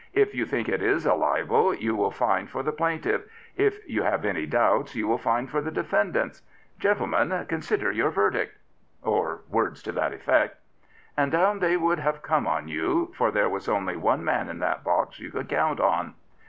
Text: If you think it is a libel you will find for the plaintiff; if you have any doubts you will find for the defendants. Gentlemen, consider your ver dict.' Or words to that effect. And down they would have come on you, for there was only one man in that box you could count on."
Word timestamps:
If 0.13 0.33
you 0.33 0.47
think 0.47 0.67
it 0.67 0.81
is 0.81 1.05
a 1.05 1.13
libel 1.13 1.75
you 1.75 1.95
will 1.95 2.09
find 2.09 2.49
for 2.49 2.63
the 2.63 2.71
plaintiff; 2.71 3.21
if 3.55 3.87
you 3.87 4.01
have 4.01 4.25
any 4.25 4.47
doubts 4.47 4.95
you 4.95 5.07
will 5.07 5.19
find 5.19 5.47
for 5.47 5.61
the 5.61 5.69
defendants. 5.69 6.41
Gentlemen, 6.79 7.45
consider 7.47 7.91
your 7.91 8.09
ver 8.09 8.31
dict.' 8.31 8.57
Or 9.03 9.41
words 9.47 9.83
to 9.83 9.91
that 9.91 10.11
effect. 10.11 10.57
And 11.15 11.31
down 11.31 11.59
they 11.59 11.77
would 11.77 11.99
have 11.99 12.23
come 12.23 12.47
on 12.47 12.67
you, 12.67 13.13
for 13.15 13.29
there 13.29 13.47
was 13.47 13.69
only 13.69 13.95
one 13.95 14.23
man 14.23 14.49
in 14.49 14.57
that 14.57 14.83
box 14.83 15.19
you 15.19 15.29
could 15.29 15.47
count 15.47 15.79
on." 15.79 16.15